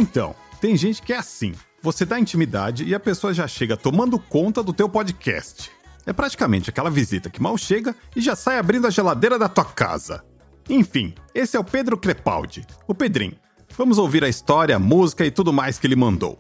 Então, 0.03 0.35
tem 0.59 0.75
gente 0.75 1.01
que 1.01 1.13
é 1.13 1.17
assim. 1.17 1.53
Você 1.81 2.05
dá 2.05 2.19
intimidade 2.19 2.83
e 2.83 2.93
a 2.93 2.99
pessoa 2.99 3.33
já 3.33 3.47
chega 3.47 3.77
tomando 3.77 4.19
conta 4.19 4.61
do 4.61 4.73
teu 4.73 4.89
podcast. 4.89 5.71
É 6.05 6.11
praticamente 6.11 6.69
aquela 6.69 6.89
visita 6.89 7.29
que 7.29 7.41
mal 7.41 7.57
chega 7.57 7.95
e 8.13 8.19
já 8.19 8.35
sai 8.35 8.59
abrindo 8.59 8.85
a 8.85 8.89
geladeira 8.89 9.39
da 9.39 9.47
tua 9.47 9.63
casa. 9.63 10.21
Enfim, 10.69 11.13
esse 11.33 11.55
é 11.55 11.59
o 11.59 11.63
Pedro 11.63 11.97
Crepaldi, 11.97 12.67
o 12.85 12.93
Pedrinho. 12.93 13.37
Vamos 13.77 13.97
ouvir 13.97 14.25
a 14.25 14.29
história, 14.29 14.75
a 14.75 14.79
música 14.79 15.25
e 15.25 15.31
tudo 15.31 15.53
mais 15.53 15.79
que 15.79 15.87
ele 15.87 15.95
mandou. 15.95 16.37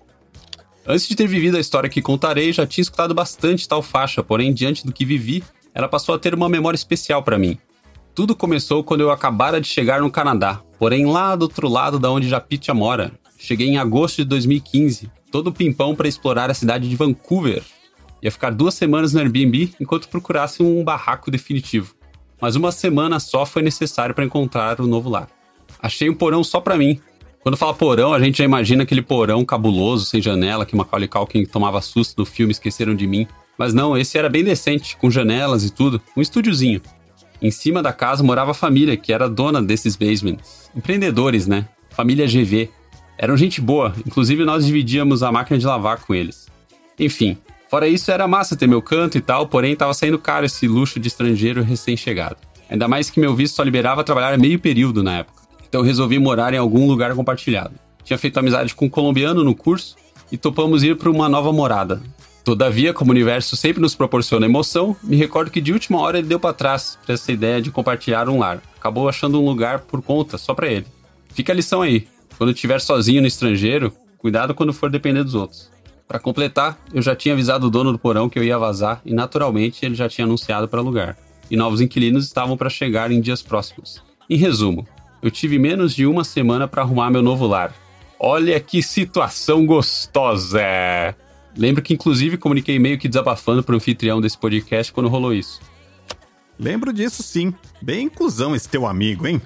Antes 0.85 1.07
de 1.07 1.15
ter 1.15 1.25
vivido 1.27 1.55
a 1.55 1.61
história 1.61 1.89
que 1.89 2.01
contarei, 2.01 2.51
já 2.51 2.67
tinha 2.67 2.81
escutado 2.81 3.13
bastante 3.13 3.65
tal 3.65 3.81
faixa, 3.81 4.21
porém, 4.21 4.53
diante 4.53 4.85
do 4.85 4.91
que 4.91 5.05
vivi, 5.05 5.41
ela 5.73 5.87
passou 5.87 6.13
a 6.13 6.19
ter 6.19 6.33
uma 6.33 6.49
memória 6.49 6.75
especial 6.75 7.23
para 7.23 7.39
mim. 7.39 7.57
Tudo 8.13 8.35
começou 8.35 8.83
quando 8.83 9.01
eu 9.01 9.09
acabara 9.09 9.61
de 9.61 9.69
chegar 9.69 10.01
no 10.01 10.11
Canadá, 10.11 10.61
porém 10.77 11.05
lá 11.05 11.33
do 11.33 11.43
outro 11.43 11.69
lado 11.69 11.97
da 11.97 12.11
onde 12.11 12.27
Japitia 12.27 12.73
mora, 12.73 13.13
Cheguei 13.43 13.67
em 13.67 13.77
agosto 13.77 14.19
de 14.19 14.23
2015, 14.23 15.11
todo 15.29 15.51
pimpão 15.51 15.93
para 15.93 16.07
explorar 16.07 16.49
a 16.49 16.53
cidade 16.53 16.87
de 16.87 16.95
Vancouver. 16.95 17.61
Ia 18.21 18.31
ficar 18.31 18.51
duas 18.51 18.73
semanas 18.73 19.11
no 19.11 19.19
Airbnb 19.19 19.73
enquanto 19.81 20.07
procurasse 20.07 20.63
um 20.63 20.81
barraco 20.81 21.29
definitivo. 21.29 21.93
Mas 22.39 22.55
uma 22.55 22.71
semana 22.71 23.19
só 23.19 23.45
foi 23.45 23.61
necessário 23.61 24.15
para 24.15 24.23
encontrar 24.23 24.79
o 24.79 24.87
novo 24.87 25.09
lar. 25.09 25.27
Achei 25.81 26.09
um 26.09 26.13
porão 26.13 26.41
só 26.41 26.61
para 26.61 26.77
mim. 26.77 27.01
Quando 27.41 27.57
fala 27.57 27.73
porão, 27.73 28.13
a 28.13 28.19
gente 28.21 28.37
já 28.37 28.45
imagina 28.45 28.83
aquele 28.83 29.01
porão 29.01 29.43
cabuloso, 29.43 30.05
sem 30.05 30.21
janela, 30.21 30.65
que 30.65 30.73
Macaulay 30.73 31.09
Culkin 31.09 31.45
tomava 31.45 31.81
susto 31.81 32.15
do 32.15 32.25
filme 32.25 32.53
Esqueceram 32.53 32.95
de 32.95 33.05
Mim. 33.05 33.27
Mas 33.57 33.73
não, 33.73 33.97
esse 33.97 34.17
era 34.17 34.29
bem 34.29 34.45
decente, 34.45 34.95
com 34.95 35.11
janelas 35.11 35.65
e 35.65 35.69
tudo, 35.69 36.01
um 36.15 36.21
estúdiozinho. 36.21 36.81
Em 37.41 37.51
cima 37.51 37.83
da 37.83 37.91
casa 37.91 38.23
morava 38.23 38.51
a 38.51 38.53
família, 38.53 38.95
que 38.95 39.11
era 39.11 39.27
dona 39.27 39.61
desses 39.61 39.97
basements. 39.97 40.71
Empreendedores, 40.73 41.45
né? 41.45 41.67
Família 41.89 42.25
GV. 42.25 42.71
Eram 43.17 43.37
gente 43.37 43.61
boa, 43.61 43.93
inclusive 44.05 44.43
nós 44.43 44.65
dividíamos 44.65 45.23
a 45.23 45.31
máquina 45.31 45.57
de 45.57 45.65
lavar 45.65 45.99
com 45.99 46.13
eles. 46.13 46.47
Enfim, 46.99 47.37
fora 47.69 47.87
isso 47.87 48.11
era 48.11 48.27
massa 48.27 48.55
ter 48.55 48.67
meu 48.67 48.81
canto 48.81 49.17
e 49.17 49.21
tal, 49.21 49.47
porém 49.47 49.75
tava 49.75 49.93
saindo 49.93 50.19
caro 50.19 50.45
esse 50.45 50.67
luxo 50.67 50.99
de 50.99 51.07
estrangeiro 51.07 51.61
recém-chegado. 51.61 52.37
Ainda 52.69 52.87
mais 52.87 53.09
que 53.09 53.19
meu 53.19 53.35
visto 53.35 53.55
só 53.55 53.63
liberava 53.63 54.03
trabalhar 54.03 54.37
meio 54.37 54.59
período 54.59 55.03
na 55.03 55.19
época. 55.19 55.43
Então 55.67 55.81
resolvi 55.81 56.17
morar 56.19 56.53
em 56.53 56.57
algum 56.57 56.87
lugar 56.87 57.15
compartilhado. 57.15 57.73
Tinha 58.03 58.17
feito 58.17 58.37
amizade 58.37 58.75
com 58.75 58.85
um 58.85 58.89
colombiano 58.89 59.43
no 59.43 59.55
curso 59.55 59.95
e 60.31 60.37
topamos 60.37 60.83
ir 60.83 60.97
para 60.97 61.09
uma 61.09 61.29
nova 61.29 61.53
morada. 61.53 62.01
Todavia, 62.43 62.93
como 62.93 63.11
o 63.11 63.13
universo 63.13 63.55
sempre 63.55 63.81
nos 63.81 63.95
proporciona 63.95 64.45
emoção, 64.45 64.95
me 65.01 65.15
recordo 65.15 65.49
que 65.49 65.61
de 65.61 65.71
última 65.71 65.99
hora 65.99 66.17
ele 66.17 66.27
deu 66.27 66.39
para 66.39 66.53
trás 66.53 66.97
para 67.05 67.13
essa 67.13 67.31
ideia 67.31 67.61
de 67.61 67.71
compartilhar 67.71 68.27
um 68.27 68.39
lar. 68.39 68.61
Acabou 68.77 69.07
achando 69.07 69.39
um 69.39 69.45
lugar 69.45 69.79
por 69.79 70.01
conta 70.01 70.37
só 70.37 70.53
para 70.53 70.67
ele. 70.67 70.85
Fica 71.33 71.53
a 71.53 71.55
lição 71.55 71.81
aí. 71.81 72.07
Quando 72.37 72.51
estiver 72.51 72.79
sozinho 72.79 73.21
no 73.21 73.27
estrangeiro, 73.27 73.93
cuidado 74.17 74.53
quando 74.53 74.73
for 74.73 74.89
depender 74.89 75.23
dos 75.23 75.35
outros. 75.35 75.71
Para 76.07 76.19
completar, 76.19 76.77
eu 76.93 77.01
já 77.01 77.15
tinha 77.15 77.33
avisado 77.33 77.67
o 77.67 77.69
dono 77.69 77.91
do 77.91 77.99
porão 77.99 78.29
que 78.29 78.37
eu 78.37 78.43
ia 78.43 78.57
vazar 78.57 79.01
e 79.05 79.13
naturalmente 79.13 79.85
ele 79.85 79.95
já 79.95 80.09
tinha 80.09 80.25
anunciado 80.25 80.67
para 80.67 80.79
alugar. 80.79 81.17
E 81.49 81.55
novos 81.55 81.81
inquilinos 81.81 82.25
estavam 82.25 82.57
para 82.57 82.69
chegar 82.69 83.11
em 83.11 83.21
dias 83.21 83.41
próximos. 83.41 84.03
Em 84.29 84.37
resumo, 84.37 84.87
eu 85.21 85.31
tive 85.31 85.57
menos 85.57 85.95
de 85.95 86.05
uma 86.05 86.23
semana 86.23 86.67
para 86.67 86.81
arrumar 86.81 87.09
meu 87.09 87.21
novo 87.21 87.47
lar. 87.47 87.73
Olha 88.19 88.59
que 88.59 88.81
situação 88.81 89.65
gostosa! 89.65 90.61
Lembro 91.55 91.81
que 91.81 91.93
inclusive 91.93 92.37
comuniquei 92.37 92.79
meio 92.79 92.97
que 92.97 93.07
desabafando 93.07 93.63
para 93.63 93.73
o 93.73 93.75
anfitrião 93.75 94.19
desse 94.19 94.37
podcast 94.37 94.91
quando 94.91 95.09
rolou 95.09 95.33
isso. 95.33 95.61
Lembro 96.59 96.93
disso 96.93 97.21
sim. 97.21 97.53
Bem 97.81 98.05
inclusão 98.05 98.55
esse 98.55 98.69
teu 98.69 98.87
amigo, 98.87 99.27
hein? 99.27 99.41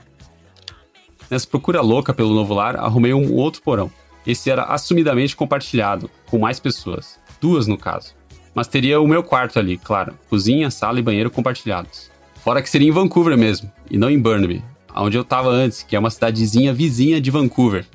Nessa 1.30 1.48
procura 1.48 1.82
louca 1.82 2.14
pelo 2.14 2.34
novo 2.34 2.54
lar, 2.54 2.76
arrumei 2.76 3.14
um 3.14 3.34
outro 3.34 3.62
porão. 3.62 3.92
Esse 4.26 4.50
era 4.50 4.64
assumidamente 4.64 5.36
compartilhado, 5.36 6.10
com 6.30 6.38
mais 6.38 6.60
pessoas. 6.60 7.20
Duas, 7.40 7.68
no 7.68 7.78
caso. 7.78 8.14
Mas 8.54 8.68
teria 8.68 9.00
o 9.00 9.08
meu 9.08 9.22
quarto 9.24 9.60
ali, 9.60 9.78
claro. 9.78 10.14
Cozinha, 10.30 10.72
sala 10.72 11.00
e 11.00 11.04
banheiro 11.04 11.30
compartilhados. 11.30 12.10
Fora 12.44 12.62
que 12.62 12.70
seria 12.70 12.88
em 12.88 12.92
Vancouver 12.92 13.38
mesmo, 13.38 13.72
e 13.92 13.98
não 13.98 14.10
em 14.10 14.20
Burnaby, 14.20 14.64
onde 14.96 15.18
eu 15.18 15.22
estava 15.22 15.50
antes, 15.50 15.84
que 15.84 15.96
é 15.96 16.00
uma 16.00 16.10
cidadezinha 16.10 16.74
vizinha 16.74 17.20
de 17.20 17.30
Vancouver. 17.30 17.86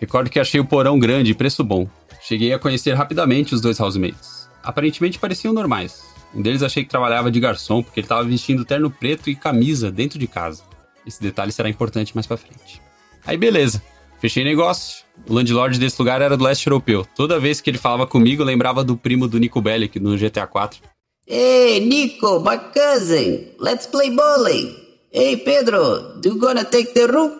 Recordo 0.00 0.30
que 0.30 0.38
achei 0.38 0.60
o 0.60 0.64
porão 0.64 0.98
grande 0.98 1.30
e 1.30 1.34
preço 1.34 1.64
bom. 1.64 1.88
Cheguei 2.20 2.52
a 2.52 2.58
conhecer 2.58 2.92
rapidamente 2.92 3.54
os 3.54 3.60
dois 3.60 3.80
housemates. 3.80 4.48
Aparentemente 4.62 5.18
pareciam 5.18 5.52
normais. 5.52 6.04
Um 6.34 6.40
deles 6.40 6.62
achei 6.62 6.84
que 6.84 6.90
trabalhava 6.90 7.30
de 7.30 7.40
garçom 7.40 7.82
porque 7.82 8.00
ele 8.00 8.04
estava 8.04 8.24
vestindo 8.24 8.64
terno 8.64 8.90
preto 8.90 9.28
e 9.28 9.34
camisa 9.34 9.90
dentro 9.90 10.18
de 10.18 10.26
casa. 10.26 10.62
Esse 11.06 11.22
detalhe 11.22 11.52
será 11.52 11.68
importante 11.68 12.14
mais 12.14 12.26
pra 12.26 12.36
frente. 12.36 12.80
Aí 13.24 13.36
beleza, 13.36 13.82
fechei 14.20 14.44
negócio. 14.44 15.04
O 15.28 15.34
landlord 15.34 15.78
desse 15.78 15.98
lugar 15.98 16.22
era 16.22 16.36
do 16.36 16.44
leste 16.44 16.66
europeu. 16.66 17.06
Toda 17.14 17.38
vez 17.38 17.60
que 17.60 17.70
ele 17.70 17.78
falava 17.78 18.06
comigo, 18.06 18.42
lembrava 18.42 18.82
do 18.82 18.96
primo 18.96 19.28
do 19.28 19.38
Nico 19.38 19.60
Bellic 19.60 19.98
no 20.00 20.16
GTA 20.16 20.46
4. 20.46 20.80
Hey, 21.26 21.80
Nico, 21.80 22.40
my 22.40 22.58
cousin, 22.72 23.54
let's 23.60 23.86
play 23.86 24.10
bowling. 24.10 24.74
Hey, 25.12 25.36
Pedro, 25.36 26.20
do 26.20 26.30
you 26.30 26.38
gonna 26.38 26.64
take 26.64 26.92
the 26.94 27.06
room? 27.06 27.30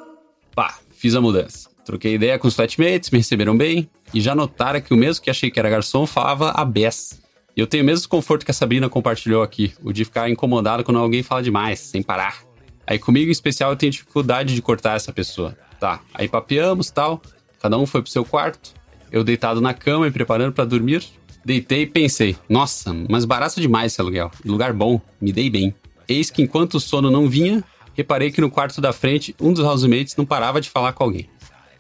Pá, 0.55 0.79
fiz 0.91 1.15
a 1.15 1.21
mudança. 1.21 1.71
Troquei 1.85 2.15
ideia 2.15 2.39
com 2.39 2.47
os 2.47 2.55
flatmates, 2.55 3.11
me 3.11 3.19
receberam 3.19 3.57
bem 3.57 3.91
e 4.15 4.21
já 4.21 4.35
notaram 4.35 4.81
que 4.81 4.95
o 4.95 4.97
mesmo 4.97 5.23
que 5.25 5.31
achei 5.31 5.51
que 5.51 5.59
era 5.59 5.69
garçom 5.69 6.07
falava 6.07 6.51
a 6.51 6.65
Bess. 6.65 7.21
E 7.57 7.61
eu 7.61 7.67
tenho 7.67 7.83
o 7.83 7.87
mesmo 7.87 8.09
conforto 8.09 8.45
que 8.45 8.51
a 8.51 8.55
Sabrina 8.55 8.89
compartilhou 8.89 9.43
aqui, 9.43 9.73
o 9.83 9.93
de 9.93 10.05
ficar 10.05 10.31
incomodado 10.31 10.85
quando 10.85 11.01
alguém 11.01 11.23
fala 11.23 11.43
demais, 11.43 11.81
sem 11.81 12.03
parar. 12.03 12.43
Aí 12.87 12.99
comigo 12.99 13.29
em 13.29 13.33
especial 13.33 13.71
eu 13.71 13.77
tenho 13.77 13.93
dificuldade 13.93 14.55
de 14.55 14.63
cortar 14.63 14.97
essa 14.97 15.13
pessoa. 15.13 15.57
Tá, 15.79 16.01
aí 16.15 16.29
papeamos 16.29 16.91
tal, 16.91 17.21
cada 17.61 17.77
um 17.77 17.87
foi 17.87 18.03
pro 18.03 18.11
seu 18.11 18.25
quarto, 18.25 18.73
eu 19.11 19.25
deitado 19.25 19.61
na 19.61 19.75
cama 19.75 20.07
e 20.07 20.11
preparando 20.11 20.53
para 20.53 20.65
dormir. 20.65 21.05
Deitei 21.45 21.83
e 21.83 21.87
pensei, 21.87 22.37
nossa, 22.49 22.95
mas 23.09 23.25
barato 23.25 23.61
demais 23.61 23.93
esse 23.93 24.01
aluguel, 24.01 24.31
lugar 24.45 24.73
bom, 24.73 25.01
me 25.21 25.33
dei 25.33 25.51
bem. 25.51 25.75
Eis 26.09 26.31
que 26.31 26.43
enquanto 26.43 26.75
o 26.75 26.81
sono 26.81 27.11
não 27.11 27.29
vinha, 27.29 27.65
reparei 27.95 28.31
que 28.31 28.41
no 28.41 28.51
quarto 28.51 28.81
da 28.81 28.93
frente 28.93 29.35
um 29.41 29.53
dos 29.53 29.65
housemates 29.65 30.15
não 30.17 30.25
parava 30.25 30.61
de 30.61 30.71
falar 30.71 30.93
com 30.93 31.03
alguém. 31.05 31.29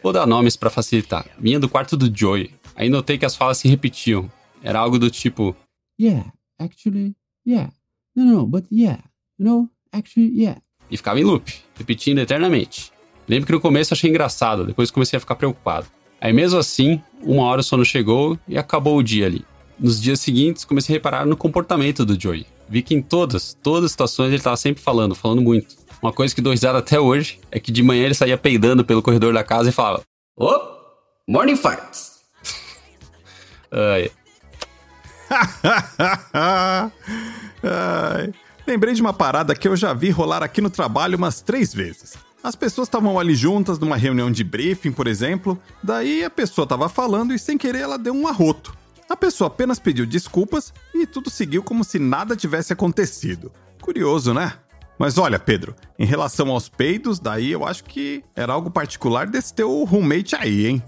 Vou 0.02 0.12
dar 0.12 0.26
nomes 0.26 0.56
para 0.56 0.68
facilitar. 0.68 1.26
Vinha 1.38 1.60
do 1.60 1.68
quarto 1.68 1.96
do 1.96 2.10
Joey. 2.12 2.50
Aí 2.74 2.88
notei 2.88 3.16
que 3.16 3.24
as 3.24 3.36
falas 3.36 3.58
se 3.58 3.68
repetiam. 3.68 4.30
Era 4.62 4.80
algo 4.80 4.98
do 4.98 5.10
tipo: 5.10 5.54
Yeah, 6.00 6.32
actually, 6.58 7.14
yeah. 7.46 7.72
No, 8.16 8.24
no, 8.24 8.46
but 8.46 8.66
yeah. 8.72 9.02
You 9.38 9.46
know, 9.46 9.70
actually, 9.92 10.32
yeah. 10.34 10.60
E 10.92 10.96
ficava 10.96 11.18
em 11.18 11.24
loop, 11.24 11.52
repetindo 11.74 12.18
eternamente. 12.18 12.92
Lembro 13.26 13.46
que 13.46 13.52
no 13.52 13.60
começo 13.60 13.94
achei 13.94 14.10
engraçado, 14.10 14.66
depois 14.66 14.90
comecei 14.90 15.16
a 15.16 15.20
ficar 15.20 15.36
preocupado. 15.36 15.86
Aí 16.20 16.32
mesmo 16.32 16.58
assim, 16.58 17.02
uma 17.22 17.44
hora 17.44 17.62
o 17.62 17.64
sono 17.64 17.84
chegou 17.84 18.38
e 18.46 18.58
acabou 18.58 18.98
o 18.98 19.02
dia 19.02 19.26
ali. 19.26 19.44
Nos 19.80 20.00
dias 20.00 20.20
seguintes, 20.20 20.64
comecei 20.64 20.94
a 20.94 20.98
reparar 20.98 21.26
no 21.26 21.36
comportamento 21.36 22.04
do 22.04 22.20
Joey. 22.20 22.46
Vi 22.68 22.82
que 22.82 22.94
em 22.94 23.02
todas, 23.02 23.56
todas 23.62 23.86
as 23.86 23.90
situações 23.92 24.28
ele 24.28 24.36
estava 24.36 24.56
sempre 24.56 24.82
falando, 24.82 25.14
falando 25.14 25.40
muito. 25.40 25.74
Uma 26.02 26.12
coisa 26.12 26.34
que 26.34 26.42
dou 26.42 26.52
risada 26.52 26.78
até 26.78 27.00
hoje 27.00 27.40
é 27.50 27.58
que 27.58 27.72
de 27.72 27.82
manhã 27.82 28.04
ele 28.04 28.14
saía 28.14 28.36
peidando 28.36 28.84
pelo 28.84 29.02
corredor 29.02 29.32
da 29.32 29.42
casa 29.42 29.70
e 29.70 29.72
falava: 29.72 30.02
Oh, 30.36 30.60
morning 31.26 31.56
farts. 31.56 32.20
Ai, 33.72 34.10
Ai, 37.62 38.34
lembrei 38.66 38.94
de 38.94 39.00
uma 39.00 39.12
parada 39.12 39.54
que 39.54 39.66
eu 39.66 39.76
já 39.76 39.92
vi 39.92 40.10
rolar 40.10 40.42
aqui 40.42 40.60
no 40.60 40.70
trabalho 40.70 41.16
umas 41.16 41.40
três 41.40 41.72
vezes. 41.72 42.14
As 42.42 42.56
pessoas 42.56 42.88
estavam 42.88 43.18
ali 43.18 43.34
juntas 43.34 43.78
numa 43.78 43.96
reunião 43.96 44.30
de 44.30 44.42
briefing, 44.42 44.90
por 44.90 45.06
exemplo, 45.06 45.60
daí 45.82 46.24
a 46.24 46.30
pessoa 46.30 46.64
estava 46.64 46.88
falando 46.88 47.32
e 47.32 47.38
sem 47.38 47.56
querer 47.56 47.80
ela 47.80 47.96
deu 47.96 48.12
um 48.12 48.26
arroto. 48.26 48.76
A 49.08 49.16
pessoa 49.16 49.48
apenas 49.48 49.78
pediu 49.78 50.06
desculpas 50.06 50.72
e 50.94 51.06
tudo 51.06 51.30
seguiu 51.30 51.62
como 51.62 51.84
se 51.84 51.98
nada 51.98 52.34
tivesse 52.34 52.72
acontecido. 52.72 53.52
Curioso, 53.80 54.34
né? 54.34 54.54
Mas 54.98 55.18
olha, 55.18 55.38
Pedro, 55.38 55.74
em 55.98 56.06
relação 56.06 56.50
aos 56.50 56.68
peidos, 56.68 57.18
daí 57.18 57.52
eu 57.52 57.64
acho 57.64 57.84
que 57.84 58.22
era 58.34 58.52
algo 58.52 58.70
particular 58.70 59.26
desse 59.26 59.52
teu 59.52 59.84
roommate 59.84 60.34
aí, 60.34 60.66
hein? 60.66 60.82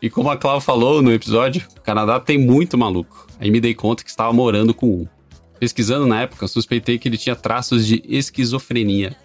E 0.00 0.10
como 0.10 0.30
a 0.30 0.36
Clau 0.36 0.60
falou 0.60 1.00
no 1.00 1.12
episódio, 1.12 1.66
o 1.78 1.80
Canadá 1.80 2.20
tem 2.20 2.38
muito 2.38 2.76
maluco. 2.76 3.26
Aí 3.40 3.50
me 3.50 3.60
dei 3.60 3.74
conta 3.74 4.04
que 4.04 4.10
estava 4.10 4.32
morando 4.32 4.74
com 4.74 4.86
um. 4.86 5.08
Pesquisando 5.58 6.06
na 6.06 6.22
época, 6.22 6.48
suspeitei 6.48 6.98
que 6.98 7.08
ele 7.08 7.16
tinha 7.16 7.36
traços 7.36 7.86
de 7.86 8.02
esquizofrenia. 8.06 9.16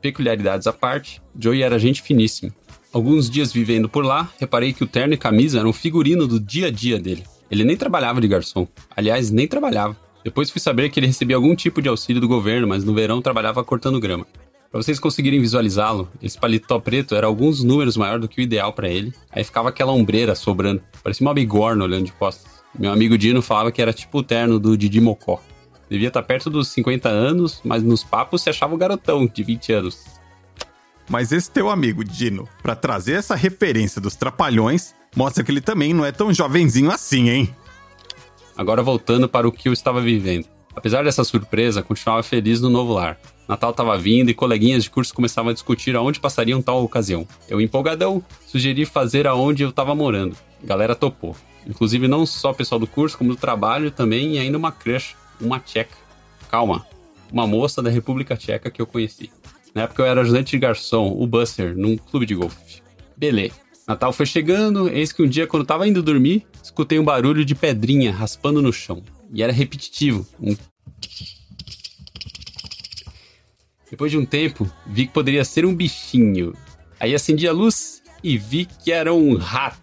Peculiaridades 0.00 0.66
à 0.66 0.72
parte, 0.72 1.20
Joey 1.38 1.62
era 1.62 1.78
gente 1.78 2.02
finíssima. 2.02 2.52
Alguns 2.92 3.30
dias 3.30 3.52
vivendo 3.52 3.88
por 3.88 4.04
lá, 4.04 4.30
reparei 4.38 4.72
que 4.72 4.84
o 4.84 4.86
terno 4.86 5.14
e 5.14 5.16
camisa 5.16 5.58
eram 5.58 5.70
um 5.70 5.72
figurino 5.72 6.26
do 6.26 6.38
dia 6.38 6.66
a 6.66 6.70
dia 6.70 6.98
dele. 6.98 7.24
Ele 7.50 7.64
nem 7.64 7.76
trabalhava 7.76 8.20
de 8.20 8.28
garçom. 8.28 8.66
Aliás, 8.96 9.30
nem 9.30 9.46
trabalhava. 9.46 9.96
Depois 10.24 10.50
fui 10.50 10.60
saber 10.60 10.88
que 10.90 11.00
ele 11.00 11.06
recebia 11.06 11.36
algum 11.36 11.54
tipo 11.54 11.82
de 11.82 11.88
auxílio 11.88 12.20
do 12.20 12.28
governo, 12.28 12.68
mas 12.68 12.84
no 12.84 12.94
verão 12.94 13.20
trabalhava 13.20 13.64
cortando 13.64 14.00
grama. 14.00 14.26
Para 14.70 14.82
vocês 14.82 14.98
conseguirem 14.98 15.40
visualizá-lo, 15.40 16.08
esse 16.22 16.38
paletó 16.38 16.78
preto 16.78 17.14
era 17.14 17.26
alguns 17.26 17.62
números 17.62 17.96
maior 17.96 18.18
do 18.18 18.26
que 18.26 18.40
o 18.40 18.42
ideal 18.42 18.72
para 18.72 18.88
ele. 18.88 19.12
Aí 19.30 19.44
ficava 19.44 19.68
aquela 19.68 19.92
ombreira 19.92 20.34
sobrando. 20.34 20.80
Parecia 21.02 21.26
uma 21.26 21.34
bigorna 21.34 21.84
olhando 21.84 22.06
de 22.06 22.12
costas. 22.12 22.62
Meu 22.78 22.90
amigo 22.90 23.18
Dino 23.18 23.42
falava 23.42 23.70
que 23.70 23.82
era 23.82 23.92
tipo 23.92 24.18
o 24.18 24.22
terno 24.22 24.58
do 24.58 24.76
Didi 24.76 25.00
Mocó. 25.00 25.42
Devia 25.92 26.08
estar 26.08 26.22
perto 26.22 26.48
dos 26.48 26.68
50 26.68 27.06
anos, 27.06 27.60
mas 27.62 27.82
nos 27.82 28.02
papos 28.02 28.40
se 28.40 28.48
achava 28.48 28.74
um 28.74 28.78
garotão 28.78 29.26
de 29.26 29.42
20 29.42 29.72
anos. 29.74 30.02
Mas 31.06 31.32
esse 31.32 31.50
teu 31.50 31.68
amigo 31.68 32.02
Dino, 32.02 32.48
para 32.62 32.74
trazer 32.74 33.12
essa 33.12 33.34
referência 33.34 34.00
dos 34.00 34.16
trapalhões, 34.16 34.94
mostra 35.14 35.44
que 35.44 35.50
ele 35.50 35.60
também 35.60 35.92
não 35.92 36.02
é 36.02 36.10
tão 36.10 36.32
jovenzinho 36.32 36.90
assim, 36.90 37.28
hein? 37.28 37.54
Agora 38.56 38.82
voltando 38.82 39.28
para 39.28 39.46
o 39.46 39.52
que 39.52 39.68
eu 39.68 39.72
estava 39.74 40.00
vivendo. 40.00 40.46
Apesar 40.74 41.04
dessa 41.04 41.24
surpresa, 41.24 41.82
continuava 41.82 42.22
feliz 42.22 42.58
no 42.58 42.70
novo 42.70 42.94
lar. 42.94 43.18
Natal 43.46 43.72
estava 43.72 43.98
vindo 43.98 44.30
e 44.30 44.34
coleguinhas 44.34 44.84
de 44.84 44.88
curso 44.88 45.12
começavam 45.12 45.50
a 45.50 45.52
discutir 45.52 45.94
aonde 45.94 46.20
passariam 46.20 46.62
tal 46.62 46.82
ocasião. 46.82 47.28
Eu, 47.50 47.60
empolgadão, 47.60 48.24
sugeri 48.46 48.86
fazer 48.86 49.26
aonde 49.26 49.62
eu 49.62 49.68
estava 49.68 49.94
morando. 49.94 50.34
A 50.62 50.66
galera 50.66 50.94
topou. 50.94 51.36
Inclusive 51.66 52.08
não 52.08 52.24
só 52.24 52.52
o 52.52 52.54
pessoal 52.54 52.78
do 52.78 52.86
curso, 52.86 53.18
como 53.18 53.28
do 53.28 53.36
trabalho 53.36 53.90
também, 53.90 54.36
e 54.36 54.38
ainda 54.38 54.56
uma 54.56 54.72
crush, 54.72 55.14
uma 55.42 55.58
tcheca. 55.58 55.96
Calma, 56.50 56.86
uma 57.32 57.46
moça 57.46 57.82
da 57.82 57.90
República 57.90 58.36
Tcheca 58.36 58.70
que 58.70 58.80
eu 58.80 58.86
conheci. 58.86 59.30
Na 59.74 59.82
época 59.82 60.02
eu 60.02 60.06
era 60.06 60.20
ajudante 60.20 60.50
de 60.50 60.58
garçom, 60.58 61.16
o 61.18 61.26
Buster, 61.26 61.76
num 61.76 61.96
clube 61.96 62.26
de 62.26 62.34
golfe. 62.34 62.82
Beleza. 63.16 63.54
Natal 63.88 64.12
foi 64.12 64.26
chegando, 64.26 64.88
eis 64.88 65.12
que 65.12 65.22
um 65.22 65.28
dia, 65.28 65.46
quando 65.46 65.64
tava 65.64 65.88
indo 65.88 66.02
dormir, 66.02 66.46
escutei 66.62 66.98
um 66.98 67.04
barulho 67.04 67.44
de 67.44 67.54
pedrinha 67.54 68.12
raspando 68.12 68.60
no 68.62 68.72
chão. 68.72 69.02
E 69.32 69.42
era 69.42 69.52
repetitivo. 69.52 70.26
Um... 70.40 70.54
Depois 73.90 74.12
de 74.12 74.18
um 74.18 74.26
tempo, 74.26 74.70
vi 74.86 75.06
que 75.06 75.12
poderia 75.12 75.44
ser 75.44 75.64
um 75.64 75.74
bichinho. 75.74 76.54
Aí 77.00 77.14
acendi 77.14 77.48
a 77.48 77.52
luz 77.52 78.02
e 78.22 78.38
vi 78.38 78.66
que 78.66 78.92
era 78.92 79.12
um 79.12 79.36
rato. 79.36 79.80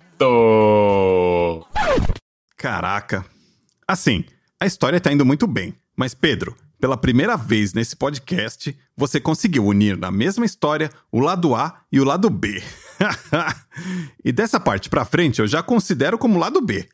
Caraca. 2.55 3.25
Assim, 3.87 4.23
a 4.59 4.65
história 4.65 4.99
tá 4.99 5.11
indo 5.11 5.25
muito 5.25 5.47
bem. 5.47 5.73
Mas, 5.95 6.13
Pedro, 6.13 6.55
pela 6.79 6.97
primeira 6.97 7.37
vez 7.37 7.73
nesse 7.73 7.95
podcast, 7.95 8.75
você 8.95 9.19
conseguiu 9.19 9.65
unir 9.65 9.97
na 9.97 10.11
mesma 10.11 10.45
história 10.45 10.89
o 11.11 11.19
lado 11.19 11.55
A 11.55 11.81
e 11.91 11.99
o 11.99 12.03
lado 12.03 12.29
B. 12.29 12.61
e 14.23 14.31
dessa 14.31 14.59
parte 14.59 14.89
pra 14.89 15.05
frente 15.05 15.39
eu 15.39 15.47
já 15.47 15.63
considero 15.63 16.17
como 16.17 16.39
lado 16.39 16.61
B. 16.61 16.87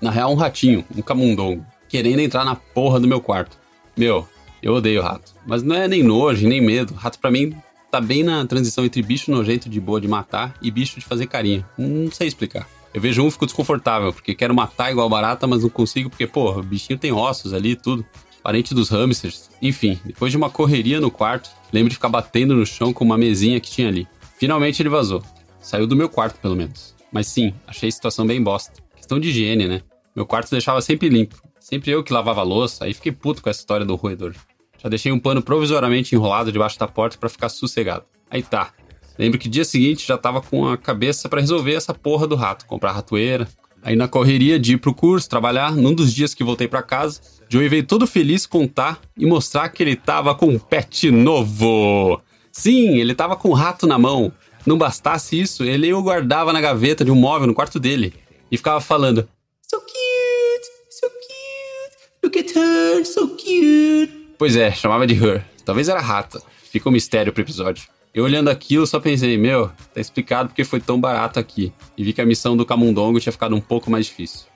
Na 0.00 0.10
real, 0.10 0.32
um 0.32 0.36
ratinho, 0.36 0.84
um 0.96 1.02
camundongo, 1.02 1.64
querendo 1.88 2.20
entrar 2.20 2.44
na 2.44 2.56
porra 2.56 2.98
do 2.98 3.06
meu 3.06 3.20
quarto. 3.20 3.58
Meu, 3.94 4.26
eu 4.62 4.72
odeio 4.72 5.02
rato. 5.02 5.34
Mas 5.46 5.62
não 5.62 5.76
é 5.76 5.86
nem 5.86 6.02
nojo, 6.02 6.48
nem 6.48 6.60
medo. 6.60 6.94
Rato 6.94 7.18
pra 7.18 7.30
mim 7.30 7.54
tá 7.90 8.00
bem 8.00 8.22
na 8.22 8.46
transição 8.46 8.84
entre 8.84 9.02
bicho 9.02 9.30
nojento 9.30 9.68
de 9.68 9.80
boa 9.80 10.00
de 10.00 10.08
matar 10.08 10.54
e 10.62 10.70
bicho 10.70 10.98
de 10.98 11.04
fazer 11.04 11.26
carinha. 11.26 11.66
Não 11.76 12.10
sei 12.10 12.28
explicar. 12.28 12.66
Eu 12.92 13.00
vejo 13.00 13.22
um 13.22 13.28
e 13.28 13.30
fico 13.30 13.46
desconfortável, 13.46 14.12
porque 14.12 14.34
quero 14.34 14.54
matar 14.54 14.90
igual 14.90 15.08
barata, 15.08 15.46
mas 15.46 15.62
não 15.62 15.70
consigo, 15.70 16.10
porque, 16.10 16.26
porra, 16.26 16.60
o 16.60 16.62
bichinho 16.62 16.98
tem 16.98 17.12
ossos 17.12 17.52
ali 17.54 17.70
e 17.70 17.76
tudo. 17.76 18.04
Parente 18.42 18.74
dos 18.74 18.88
hamsters. 18.88 19.50
Enfim, 19.60 19.98
depois 20.04 20.32
de 20.32 20.36
uma 20.36 20.50
correria 20.50 21.00
no 21.00 21.10
quarto, 21.10 21.50
lembro 21.72 21.90
de 21.90 21.96
ficar 21.96 22.08
batendo 22.08 22.56
no 22.56 22.64
chão 22.64 22.92
com 22.92 23.04
uma 23.04 23.18
mesinha 23.18 23.60
que 23.60 23.70
tinha 23.70 23.88
ali. 23.88 24.08
Finalmente 24.38 24.80
ele 24.80 24.88
vazou. 24.88 25.22
Saiu 25.60 25.86
do 25.86 25.94
meu 25.94 26.08
quarto, 26.08 26.40
pelo 26.40 26.56
menos. 26.56 26.94
Mas 27.12 27.26
sim, 27.26 27.54
achei 27.66 27.88
a 27.88 27.92
situação 27.92 28.26
bem 28.26 28.42
bosta. 28.42 28.82
Questão 28.96 29.20
de 29.20 29.28
higiene, 29.28 29.68
né? 29.68 29.82
Meu 30.16 30.24
quarto 30.24 30.50
deixava 30.50 30.80
sempre 30.80 31.08
limpo. 31.08 31.36
Sempre 31.58 31.90
eu 31.90 32.02
que 32.02 32.12
lavava 32.12 32.40
a 32.40 32.44
louça, 32.44 32.84
aí 32.84 32.94
fiquei 32.94 33.12
puto 33.12 33.42
com 33.42 33.50
essa 33.50 33.60
história 33.60 33.84
do 33.84 33.94
roedor. 33.94 34.34
Já 34.82 34.88
deixei 34.88 35.12
um 35.12 35.18
pano 35.18 35.42
provisoriamente 35.42 36.14
enrolado 36.14 36.50
debaixo 36.50 36.78
da 36.78 36.88
porta 36.88 37.18
para 37.18 37.28
ficar 37.28 37.50
sossegado. 37.50 38.04
Aí 38.30 38.42
tá. 38.42 38.72
Lembro 39.20 39.38
que 39.38 39.50
dia 39.50 39.66
seguinte 39.66 40.08
já 40.08 40.16
tava 40.16 40.40
com 40.40 40.66
a 40.66 40.78
cabeça 40.78 41.28
para 41.28 41.42
resolver 41.42 41.74
essa 41.74 41.92
porra 41.92 42.26
do 42.26 42.34
rato, 42.34 42.64
comprar 42.64 42.92
ratoeira. 42.92 43.46
Aí 43.82 43.94
na 43.94 44.08
correria 44.08 44.58
de 44.58 44.72
ir 44.72 44.76
pro 44.78 44.94
curso, 44.94 45.28
trabalhar, 45.28 45.76
num 45.76 45.92
dos 45.92 46.14
dias 46.14 46.32
que 46.32 46.42
voltei 46.42 46.66
para 46.66 46.82
casa, 46.82 47.20
Joey 47.46 47.68
veio 47.68 47.86
todo 47.86 48.06
feliz 48.06 48.46
contar 48.46 48.98
e 49.18 49.26
mostrar 49.26 49.68
que 49.68 49.82
ele 49.82 49.94
tava 49.94 50.34
com 50.34 50.46
um 50.46 50.58
pet 50.58 51.10
novo. 51.10 52.18
Sim, 52.50 52.96
ele 52.96 53.14
tava 53.14 53.36
com 53.36 53.50
um 53.50 53.52
rato 53.52 53.86
na 53.86 53.98
mão. 53.98 54.32
Não 54.64 54.78
bastasse 54.78 55.38
isso, 55.38 55.64
ele 55.64 55.92
o 55.92 56.02
guardava 56.02 56.50
na 56.50 56.60
gaveta 56.62 57.04
de 57.04 57.10
um 57.10 57.14
móvel 57.14 57.46
no 57.46 57.54
quarto 57.54 57.78
dele 57.78 58.14
e 58.50 58.56
ficava 58.56 58.80
falando: 58.80 59.28
So 59.68 59.76
cute, 59.80 60.66
so 60.88 61.06
cute, 61.10 62.24
look 62.24 62.38
at 62.38 62.56
her, 62.56 63.04
so 63.04 63.28
cute. 63.36 64.34
Pois 64.38 64.56
é, 64.56 64.72
chamava 64.72 65.06
de 65.06 65.12
Her. 65.12 65.44
Talvez 65.62 65.90
era 65.90 66.00
rata. 66.00 66.40
Fica 66.72 66.88
um 66.88 66.92
mistério 66.92 67.34
pro 67.34 67.42
episódio. 67.42 67.84
Eu 68.12 68.24
olhando 68.24 68.48
aquilo 68.48 68.86
só 68.86 68.98
pensei, 68.98 69.38
meu, 69.38 69.70
tá 69.94 70.00
explicado 70.00 70.48
porque 70.48 70.64
foi 70.64 70.80
tão 70.80 71.00
barato 71.00 71.38
aqui. 71.38 71.72
E 71.96 72.02
vi 72.02 72.12
que 72.12 72.20
a 72.20 72.26
missão 72.26 72.56
do 72.56 72.66
camundongo 72.66 73.20
tinha 73.20 73.32
ficado 73.32 73.54
um 73.54 73.60
pouco 73.60 73.90
mais 73.90 74.06
difícil. 74.06 74.46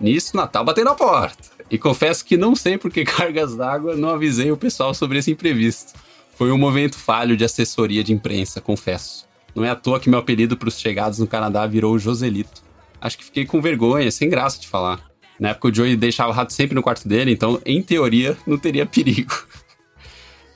Nisso, 0.00 0.36
Natal 0.36 0.64
bateu 0.64 0.84
na 0.84 0.94
porta. 0.94 1.50
E 1.70 1.78
confesso 1.78 2.24
que 2.24 2.36
não 2.36 2.56
sei 2.56 2.78
por 2.78 2.90
que 2.90 3.04
cargas 3.06 3.54
d'água 3.54 3.96
não 3.96 4.08
avisei 4.08 4.50
o 4.50 4.56
pessoal 4.56 4.94
sobre 4.94 5.18
esse 5.18 5.30
imprevisto. 5.30 5.92
Foi 6.34 6.50
um 6.50 6.58
movimento 6.58 6.96
falho 6.96 7.36
de 7.36 7.44
assessoria 7.44 8.02
de 8.02 8.12
imprensa, 8.12 8.60
confesso. 8.60 9.28
Não 9.54 9.64
é 9.64 9.68
à 9.68 9.76
toa 9.76 10.00
que 10.00 10.08
meu 10.08 10.18
apelido 10.18 10.56
para 10.56 10.68
os 10.68 10.80
chegados 10.80 11.18
no 11.18 11.26
Canadá 11.26 11.66
virou 11.66 11.98
Joselito. 11.98 12.62
Acho 13.00 13.18
que 13.18 13.24
fiquei 13.24 13.44
com 13.44 13.60
vergonha, 13.60 14.10
sem 14.10 14.28
graça 14.30 14.58
de 14.58 14.66
falar. 14.66 15.12
Na 15.38 15.50
época 15.50 15.68
o 15.68 15.74
Joey 15.74 15.96
deixava 15.96 16.30
o 16.30 16.34
rato 16.34 16.52
sempre 16.52 16.74
no 16.74 16.82
quarto 16.82 17.06
dele, 17.06 17.32
então, 17.32 17.60
em 17.66 17.82
teoria, 17.82 18.36
não 18.46 18.56
teria 18.56 18.86
perigo. 18.86 19.34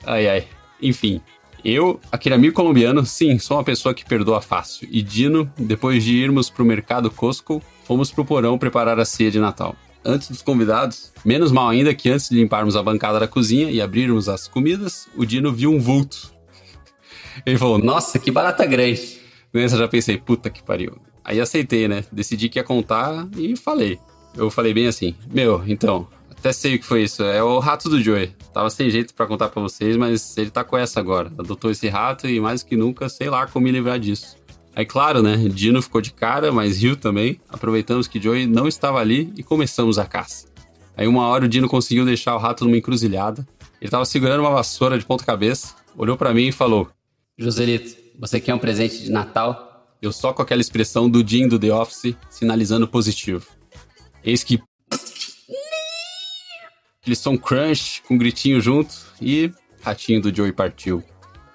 ai, 0.05 0.27
ai. 0.27 0.47
Enfim, 0.81 1.21
eu, 1.63 1.99
aquele 2.11 2.35
amigo 2.35 2.53
colombiano, 2.53 3.05
sim, 3.05 3.39
sou 3.39 3.57
uma 3.57 3.63
pessoa 3.63 3.93
que 3.93 4.05
perdoa 4.05 4.41
fácil. 4.41 4.87
E 4.91 5.01
Dino, 5.01 5.51
depois 5.57 6.03
de 6.03 6.13
irmos 6.13 6.49
pro 6.49 6.65
mercado 6.65 7.09
Costco, 7.09 7.61
fomos 7.85 8.11
pro 8.11 8.25
porão 8.25 8.57
preparar 8.57 8.99
a 8.99 9.05
ceia 9.05 9.31
de 9.31 9.39
Natal. 9.39 9.75
Antes 10.05 10.29
dos 10.29 10.41
convidados, 10.41 11.11
menos 11.25 11.51
mal 11.51 11.69
ainda 11.69 11.93
que 11.93 12.09
antes 12.09 12.29
de 12.29 12.35
limparmos 12.35 12.75
a 12.75 12.83
bancada 12.83 13.19
da 13.19 13.27
cozinha 13.27 13.69
e 13.69 13.81
abrirmos 13.81 14.29
as 14.29 14.47
comidas, 14.47 15.07
o 15.15 15.25
Dino 15.25 15.51
viu 15.51 15.71
um 15.71 15.79
vulto. 15.79 16.31
Ele 17.45 17.57
falou: 17.57 17.77
Nossa, 17.77 18.17
que 18.17 18.31
barata 18.31 18.65
grande. 18.65 19.19
Nessa 19.53 19.77
já 19.77 19.87
pensei: 19.87 20.17
Puta 20.17 20.49
que 20.49 20.63
pariu. 20.63 20.97
Aí 21.23 21.41
aceitei, 21.41 21.87
né? 21.87 22.05
Decidi 22.11 22.47
que 22.47 22.59
ia 22.59 22.63
contar 22.63 23.27
e 23.35 23.55
falei. 23.57 23.99
Eu 24.35 24.49
falei 24.49 24.73
bem 24.73 24.87
assim: 24.87 25.15
Meu, 25.29 25.63
então, 25.67 26.07
até 26.39 26.53
sei 26.53 26.75
o 26.75 26.79
que 26.79 26.85
foi 26.85 27.03
isso. 27.03 27.23
É 27.23 27.41
o 27.43 27.59
rato 27.59 27.89
do 27.89 28.01
Joey. 28.01 28.33
Tava 28.53 28.69
sem 28.69 28.89
jeito 28.89 29.13
para 29.13 29.25
contar 29.25 29.49
para 29.49 29.61
vocês, 29.61 29.97
mas 29.97 30.37
ele 30.37 30.49
tá 30.49 30.63
com 30.63 30.77
essa 30.77 30.99
agora. 30.99 31.31
Adotou 31.37 31.71
esse 31.71 31.87
rato 31.87 32.27
e 32.27 32.39
mais 32.39 32.63
que 32.63 32.75
nunca, 32.75 33.09
sei 33.09 33.29
lá 33.29 33.47
como 33.47 33.65
me 33.65 33.71
livrar 33.71 33.99
disso. 33.99 34.37
Aí, 34.75 34.85
claro, 34.85 35.23
né? 35.23 35.35
Dino 35.49 35.81
ficou 35.81 36.01
de 36.01 36.13
cara, 36.13 36.51
mas 36.51 36.81
riu 36.81 36.95
também. 36.95 37.41
Aproveitamos 37.49 38.07
que 38.07 38.21
Joey 38.21 38.45
não 38.45 38.67
estava 38.67 38.99
ali 38.99 39.33
e 39.35 39.41
começamos 39.41 39.97
a 39.97 40.05
caça. 40.05 40.47
Aí, 40.95 41.07
uma 41.07 41.27
hora, 41.27 41.45
o 41.45 41.47
Dino 41.47 41.67
conseguiu 41.67 42.05
deixar 42.05 42.35
o 42.35 42.39
rato 42.39 42.63
numa 42.63 42.77
encruzilhada. 42.77 43.45
Ele 43.79 43.87
estava 43.87 44.05
segurando 44.05 44.41
uma 44.41 44.51
vassoura 44.51 44.97
de 44.97 45.05
ponta-cabeça, 45.05 45.75
olhou 45.95 46.15
para 46.15 46.33
mim 46.33 46.47
e 46.47 46.51
falou: 46.51 46.89
Joselito, 47.37 47.95
você 48.19 48.39
quer 48.39 48.53
um 48.53 48.59
presente 48.59 49.03
de 49.03 49.11
Natal? 49.11 49.95
Eu 49.99 50.11
só 50.11 50.31
com 50.31 50.41
aquela 50.41 50.61
expressão 50.61 51.09
do 51.09 51.27
Jim 51.27 51.47
do 51.47 51.57
The 51.57 51.73
Office, 51.73 52.15
sinalizando 52.29 52.87
positivo. 52.87 53.45
Eis 54.23 54.43
que. 54.43 54.59
Aquele 57.07 57.15
som 57.15 57.37
crunch 57.37 58.03
com 58.05 58.15
um 58.15 58.17
gritinho 58.17 58.59
junto 58.59 58.93
e. 59.21 59.49
Ratinho 59.81 60.21
do 60.21 60.35
Joey 60.35 60.51
partiu. 60.51 61.01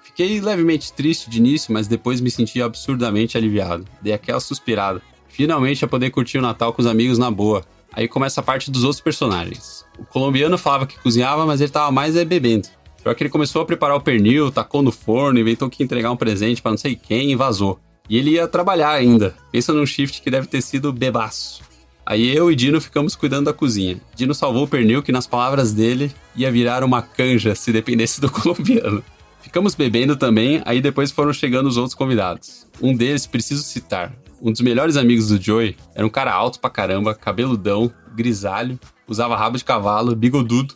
Fiquei 0.01 0.41
levemente 0.41 0.91
triste 0.91 1.29
de 1.29 1.37
início, 1.37 1.71
mas 1.71 1.87
depois 1.87 2.19
me 2.19 2.31
senti 2.31 2.59
absurdamente 2.59 3.37
aliviado. 3.37 3.85
Dei 4.01 4.13
aquela 4.13 4.39
suspirada. 4.39 4.99
Finalmente 5.27 5.85
a 5.85 5.87
poder 5.87 6.09
curtir 6.09 6.39
o 6.39 6.41
Natal 6.41 6.73
com 6.73 6.81
os 6.81 6.87
amigos 6.87 7.19
na 7.19 7.29
boa. 7.29 7.63
Aí 7.91 8.07
começa 8.07 8.41
a 8.41 8.43
parte 8.43 8.71
dos 8.71 8.83
outros 8.83 8.99
personagens. 8.99 9.85
O 9.99 10.03
colombiano 10.03 10.57
falava 10.57 10.87
que 10.87 10.97
cozinhava, 10.97 11.45
mas 11.45 11.61
ele 11.61 11.69
tava 11.69 11.91
mais 11.91 12.15
é 12.15 12.25
bebendo. 12.25 12.67
Pior 13.03 13.13
que 13.13 13.21
ele 13.21 13.29
começou 13.29 13.61
a 13.61 13.65
preparar 13.65 13.95
o 13.95 14.01
pernil, 14.01 14.51
tacou 14.51 14.81
no 14.81 14.91
forno, 14.91 15.37
inventou 15.37 15.69
que 15.69 15.83
ia 15.83 15.85
entregar 15.85 16.09
um 16.09 16.17
presente 16.17 16.63
para 16.63 16.71
não 16.71 16.79
sei 16.79 16.95
quem 16.95 17.31
e 17.31 17.35
vazou. 17.35 17.79
E 18.09 18.17
ele 18.17 18.31
ia 18.31 18.47
trabalhar 18.47 18.89
ainda. 18.89 19.35
Pensa 19.51 19.71
num 19.71 19.85
shift 19.85 20.19
que 20.19 20.31
deve 20.31 20.47
ter 20.47 20.63
sido 20.63 20.91
bebaço. 20.91 21.61
Aí 22.05 22.35
eu 22.35 22.51
e 22.51 22.55
Dino 22.55 22.81
ficamos 22.81 23.15
cuidando 23.15 23.45
da 23.45 23.53
cozinha. 23.53 23.99
Dino 24.15 24.33
salvou 24.33 24.63
o 24.63 24.67
pernil 24.67 25.01
que, 25.01 25.11
nas 25.11 25.25
palavras 25.25 25.73
dele, 25.73 26.11
ia 26.35 26.51
virar 26.51 26.83
uma 26.83 27.01
canja 27.01 27.55
se 27.55 27.71
dependesse 27.71 28.19
do 28.19 28.29
colombiano. 28.31 29.03
Ficamos 29.41 29.75
bebendo 29.75 30.15
também, 30.15 30.61
aí 30.65 30.81
depois 30.81 31.11
foram 31.11 31.31
chegando 31.31 31.67
os 31.67 31.77
outros 31.77 31.95
convidados. 31.95 32.67
Um 32.81 32.95
deles, 32.95 33.27
preciso 33.27 33.63
citar, 33.63 34.13
um 34.41 34.51
dos 34.51 34.61
melhores 34.61 34.97
amigos 34.97 35.29
do 35.29 35.41
Joey, 35.41 35.77
era 35.95 36.05
um 36.05 36.09
cara 36.09 36.33
alto 36.33 36.59
pra 36.59 36.69
caramba, 36.69 37.15
cabeludão, 37.15 37.89
grisalho, 38.13 38.77
usava 39.07 39.37
rabo 39.37 39.57
de 39.57 39.63
cavalo, 39.63 40.15
bigodudo. 40.15 40.75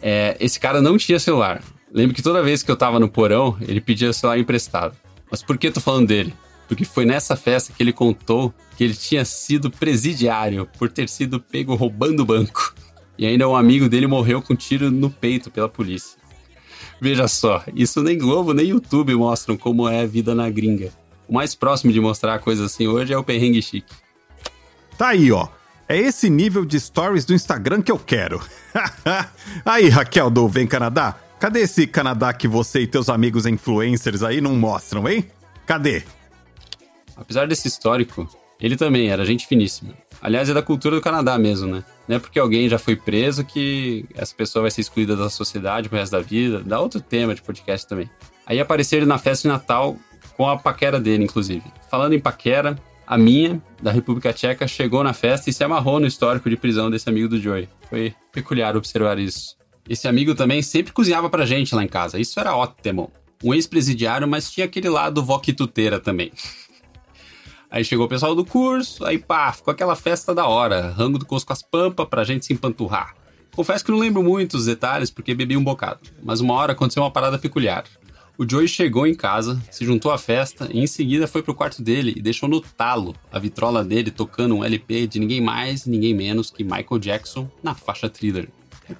É, 0.00 0.36
esse 0.38 0.60
cara 0.60 0.80
não 0.80 0.96
tinha 0.96 1.18
celular. 1.18 1.60
Lembro 1.92 2.14
que 2.14 2.22
toda 2.22 2.42
vez 2.42 2.62
que 2.62 2.70
eu 2.70 2.76
tava 2.76 3.00
no 3.00 3.08
porão, 3.08 3.56
ele 3.60 3.80
pedia 3.80 4.12
celular 4.12 4.38
emprestado. 4.38 4.94
Mas 5.30 5.42
por 5.42 5.58
que 5.58 5.70
tô 5.70 5.80
falando 5.80 6.06
dele? 6.06 6.32
Porque 6.68 6.84
foi 6.84 7.04
nessa 7.04 7.34
festa 7.34 7.72
que 7.72 7.82
ele 7.82 7.92
contou 7.92 8.54
que 8.78 8.84
ele 8.84 8.94
tinha 8.94 9.24
sido 9.24 9.72
presidiário 9.72 10.64
por 10.78 10.88
ter 10.88 11.08
sido 11.08 11.40
pego 11.40 11.74
roubando 11.74 12.20
o 12.20 12.24
banco. 12.24 12.72
E 13.18 13.26
ainda 13.26 13.48
um 13.48 13.56
amigo 13.56 13.88
dele 13.88 14.06
morreu 14.06 14.40
com 14.40 14.52
um 14.52 14.56
tiro 14.56 14.88
no 14.88 15.10
peito 15.10 15.50
pela 15.50 15.68
polícia. 15.68 16.16
Veja 17.00 17.26
só, 17.26 17.64
isso 17.74 18.00
nem 18.04 18.16
Globo 18.16 18.54
nem 18.54 18.68
YouTube 18.68 19.16
mostram 19.16 19.56
como 19.56 19.88
é 19.88 20.02
a 20.02 20.06
vida 20.06 20.32
na 20.32 20.48
gringa. 20.48 20.92
O 21.26 21.34
mais 21.34 21.56
próximo 21.56 21.92
de 21.92 22.00
mostrar 22.00 22.38
coisa 22.38 22.66
assim 22.66 22.86
hoje 22.86 23.12
é 23.12 23.18
o 23.18 23.24
perrengue 23.24 23.60
chique. 23.60 23.92
Tá 24.96 25.08
aí, 25.08 25.32
ó. 25.32 25.48
É 25.88 25.96
esse 25.96 26.30
nível 26.30 26.64
de 26.64 26.78
stories 26.78 27.24
do 27.24 27.34
Instagram 27.34 27.82
que 27.82 27.90
eu 27.90 27.98
quero. 27.98 28.40
aí, 29.66 29.88
Raquel 29.88 30.30
do 30.30 30.48
Vem 30.48 30.68
Canadá, 30.68 31.18
cadê 31.40 31.62
esse 31.62 31.84
Canadá 31.84 32.32
que 32.32 32.46
você 32.46 32.82
e 32.82 32.86
teus 32.86 33.08
amigos 33.08 33.44
influencers 33.44 34.22
aí 34.22 34.40
não 34.40 34.54
mostram, 34.54 35.08
hein? 35.08 35.28
Cadê? 35.66 36.04
Apesar 37.16 37.48
desse 37.48 37.66
histórico, 37.66 38.28
ele 38.60 38.76
também 38.76 39.08
era 39.08 39.24
gente 39.24 39.46
finíssima. 39.46 39.94
Aliás, 40.20 40.48
é 40.48 40.54
da 40.54 40.62
cultura 40.62 40.96
do 40.96 41.02
Canadá 41.02 41.38
mesmo, 41.38 41.68
né? 41.68 41.84
Não 42.08 42.16
é 42.16 42.18
porque 42.18 42.38
alguém 42.38 42.68
já 42.68 42.78
foi 42.78 42.96
preso 42.96 43.44
que 43.44 44.04
essa 44.14 44.34
pessoa 44.34 44.62
vai 44.62 44.70
ser 44.70 44.80
excluída 44.80 45.14
da 45.14 45.30
sociedade 45.30 45.88
pro 45.88 45.98
resto 45.98 46.12
da 46.12 46.20
vida. 46.20 46.60
Dá 46.64 46.80
outro 46.80 47.00
tema 47.00 47.34
de 47.34 47.42
podcast 47.42 47.86
também. 47.86 48.10
Aí 48.44 48.58
apareceu 48.58 48.98
ele 48.98 49.06
na 49.06 49.18
festa 49.18 49.42
de 49.42 49.52
Natal 49.52 49.96
com 50.36 50.48
a 50.48 50.56
paquera 50.56 50.98
dele, 50.98 51.24
inclusive. 51.24 51.62
Falando 51.90 52.14
em 52.14 52.20
paquera, 52.20 52.76
a 53.06 53.16
minha, 53.16 53.62
da 53.80 53.92
República 53.92 54.32
Tcheca, 54.32 54.66
chegou 54.66 55.04
na 55.04 55.12
festa 55.12 55.48
e 55.48 55.52
se 55.52 55.62
amarrou 55.62 56.00
no 56.00 56.06
histórico 56.06 56.50
de 56.50 56.56
prisão 56.56 56.90
desse 56.90 57.08
amigo 57.08 57.28
do 57.28 57.40
Joey. 57.40 57.68
Foi 57.88 58.14
peculiar 58.32 58.76
observar 58.76 59.18
isso. 59.18 59.56
Esse 59.88 60.06
amigo 60.06 60.34
também 60.34 60.60
sempre 60.62 60.92
cozinhava 60.92 61.30
pra 61.30 61.46
gente 61.46 61.74
lá 61.74 61.82
em 61.82 61.88
casa. 61.88 62.18
Isso 62.18 62.38
era 62.38 62.54
ótimo. 62.54 63.10
Um 63.42 63.54
ex-presidiário, 63.54 64.28
mas 64.28 64.50
tinha 64.50 64.66
aquele 64.66 64.88
lado 64.88 65.22
voquituteira 65.22 65.98
também. 65.98 66.32
Aí 67.70 67.84
chegou 67.84 68.06
o 68.06 68.08
pessoal 68.08 68.34
do 68.34 68.44
curso, 68.44 69.04
aí 69.04 69.18
pá, 69.18 69.52
ficou 69.52 69.72
aquela 69.72 69.94
festa 69.94 70.34
da 70.34 70.46
hora, 70.46 70.90
rango 70.90 71.18
do 71.18 71.26
Cosco 71.26 71.52
as 71.52 71.62
Pampa 71.62 72.06
pra 72.06 72.24
gente 72.24 72.46
se 72.46 72.52
empanturrar. 72.52 73.14
Confesso 73.54 73.84
que 73.84 73.90
não 73.90 73.98
lembro 73.98 74.22
muito 74.22 74.56
os 74.56 74.66
detalhes 74.66 75.10
porque 75.10 75.34
bebi 75.34 75.56
um 75.56 75.64
bocado, 75.64 76.00
mas 76.22 76.40
uma 76.40 76.54
hora 76.54 76.72
aconteceu 76.72 77.02
uma 77.02 77.10
parada 77.10 77.38
peculiar. 77.38 77.84
O 78.38 78.48
Joey 78.48 78.68
chegou 78.68 79.04
em 79.04 79.14
casa, 79.14 79.60
se 79.68 79.84
juntou 79.84 80.12
à 80.12 80.16
festa 80.16 80.68
e 80.72 80.78
em 80.78 80.86
seguida 80.86 81.26
foi 81.26 81.42
pro 81.42 81.54
quarto 81.54 81.82
dele 81.82 82.14
e 82.16 82.22
deixou 82.22 82.48
no 82.48 82.60
talo 82.60 83.14
a 83.32 83.38
vitrola 83.38 83.84
dele 83.84 84.12
tocando 84.12 84.54
um 84.54 84.64
LP 84.64 85.08
de 85.08 85.18
ninguém 85.18 85.40
mais, 85.40 85.86
ninguém 85.86 86.14
menos 86.14 86.50
que 86.50 86.62
Michael 86.62 87.00
Jackson 87.00 87.50
na 87.62 87.74
faixa 87.74 88.08
thriller. 88.08 88.48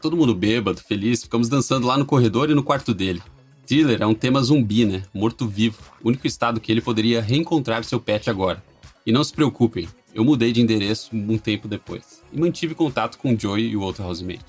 Todo 0.02 0.16
mundo 0.16 0.34
bêbado, 0.34 0.80
feliz, 0.80 1.22
ficamos 1.22 1.48
dançando 1.48 1.86
lá 1.86 1.96
no 1.96 2.04
corredor 2.04 2.50
e 2.50 2.54
no 2.54 2.64
quarto 2.64 2.92
dele. 2.92 3.22
Thriller 3.68 4.00
é 4.00 4.06
um 4.06 4.14
tema 4.14 4.42
zumbi, 4.42 4.86
né? 4.86 5.02
Morto-vivo. 5.12 5.76
Único 6.02 6.26
estado 6.26 6.58
que 6.58 6.72
ele 6.72 6.80
poderia 6.80 7.20
reencontrar 7.20 7.84
seu 7.84 8.00
pet 8.00 8.30
agora. 8.30 8.64
E 9.04 9.12
não 9.12 9.22
se 9.22 9.30
preocupem, 9.30 9.86
eu 10.14 10.24
mudei 10.24 10.52
de 10.52 10.62
endereço 10.62 11.10
um 11.14 11.36
tempo 11.36 11.68
depois. 11.68 12.22
E 12.32 12.40
mantive 12.40 12.74
contato 12.74 13.18
com 13.18 13.38
Joey 13.38 13.68
e 13.68 13.76
o 13.76 13.82
outro 13.82 14.04
housemate. 14.04 14.46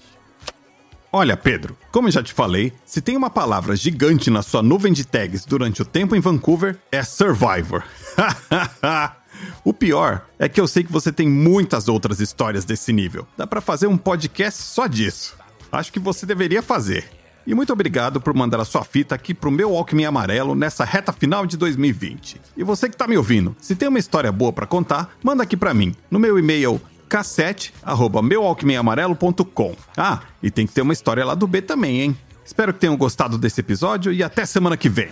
Olha, 1.12 1.36
Pedro, 1.36 1.76
como 1.92 2.08
eu 2.08 2.12
já 2.14 2.24
te 2.24 2.32
falei, 2.32 2.72
se 2.86 3.02
tem 3.02 3.18
uma 3.18 3.30
palavra 3.30 3.76
gigante 3.76 4.30
na 4.30 4.42
sua 4.42 4.64
nuvem 4.64 4.94
de 4.94 5.06
tags 5.06 5.44
durante 5.44 5.82
o 5.82 5.86
tempo 5.86 6.16
em 6.16 6.22
Vancouver, 6.22 6.80
é 6.90 7.04
Survivor. 7.04 7.84
o 9.66 9.74
pior 9.74 10.28
é 10.38 10.48
que 10.48 10.62
eu 10.62 10.68
sei 10.68 10.82
que 10.82 10.92
você 10.92 11.12
tem 11.12 11.28
muitas 11.28 11.90
outras 11.90 12.22
histórias 12.22 12.64
desse 12.64 12.94
nível. 12.94 13.28
Dá 13.36 13.46
para 13.46 13.60
fazer 13.60 13.88
um 13.88 13.98
podcast 13.98 14.62
só 14.62 14.88
disso. 14.88 15.36
Acho 15.70 15.92
que 15.92 16.00
você 16.00 16.26
deveria 16.26 16.62
fazer. 16.62 17.19
E 17.50 17.54
muito 17.56 17.74
obrigado 17.74 18.22
por 18.22 18.32
mandar 18.36 18.60
a 18.60 18.66
sua 18.66 18.84
fita 18.84 19.16
aqui 19.16 19.34
pro 19.34 19.50
meu 19.50 19.76
Alckmin 19.76 20.06
Amarelo 20.06 20.54
nessa 20.54 20.86
reta 20.86 21.12
final 21.12 21.48
de 21.48 21.58
2020. 21.58 22.40
E 22.56 22.64
você 22.64 22.88
que 22.88 22.96
tá 22.96 23.08
me 23.08 23.18
ouvindo, 23.18 23.56
se 23.60 23.76
tem 23.76 23.90
uma 23.90 23.98
história 23.98 24.32
boa 24.32 24.54
para 24.54 24.68
contar, 24.68 25.18
manda 25.24 25.42
aqui 25.42 25.58
para 25.58 25.74
mim, 25.74 25.96
no 26.12 26.20
meu 26.20 26.38
e-mail 26.38 26.80
cassete@meualckminamarelo.com. 27.10 29.76
Ah, 29.98 30.20
e 30.44 30.52
tem 30.52 30.68
que 30.68 30.74
ter 30.74 30.84
uma 30.84 30.94
história 30.94 31.26
lá 31.26 31.34
do 31.34 31.48
B 31.48 31.64
também, 31.64 32.02
hein? 32.02 32.16
Espero 32.46 32.72
que 32.72 32.82
tenham 32.82 32.96
gostado 32.96 33.36
desse 33.36 33.62
episódio 33.62 34.14
e 34.14 34.22
até 34.22 34.46
semana 34.46 34.78
que 34.78 34.88
vem. 34.88 35.10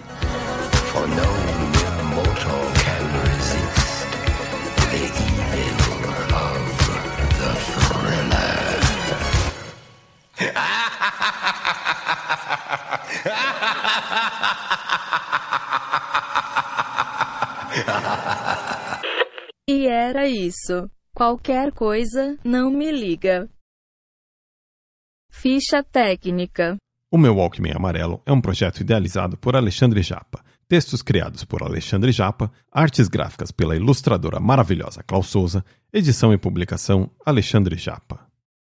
E 19.68 19.86
era 19.88 20.28
isso. 20.28 20.90
Qualquer 21.14 21.72
coisa, 21.72 22.38
não 22.44 22.72
me 22.72 22.92
liga. 22.92 23.50
Ficha 25.30 25.84
técnica. 25.84 26.78
O 27.12 27.18
meu 27.18 27.36
Walkman 27.36 27.74
Amarelo 27.74 28.22
é 28.26 28.32
um 28.32 28.42
projeto 28.42 28.82
idealizado 28.82 29.38
por 29.38 29.56
Alexandre 29.56 30.02
Japa. 30.02 30.44
Textos 30.68 31.02
criados 31.02 31.46
por 31.46 31.64
Alexandre 31.64 32.12
Japa, 32.12 32.52
artes 32.72 33.08
gráficas 33.08 33.52
pela 33.52 33.76
ilustradora 33.76 34.40
maravilhosa 34.40 35.02
Klaus 35.04 35.28
Souza, 35.28 35.64
edição 35.94 36.34
e 36.34 36.38
publicação 36.38 37.10
Alexandre 37.26 37.78
Japa. 37.78 38.27